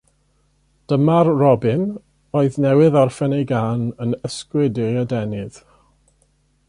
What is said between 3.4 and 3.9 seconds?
ei gân,